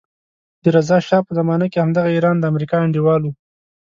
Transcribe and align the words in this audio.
د 0.63 0.65
رضا 0.75 0.97
شا 1.07 1.17
په 1.27 1.31
زمانه 1.39 1.65
کې 1.71 1.77
همدغه 1.83 2.09
ایران 2.13 2.35
د 2.39 2.43
امریکا 2.51 2.77
انډیوال 2.85 3.21
وو. 3.23 3.33